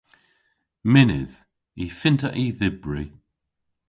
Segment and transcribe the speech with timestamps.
[0.91, 1.35] Mynnydh.
[1.83, 3.05] Y fynn'ta y dhybri.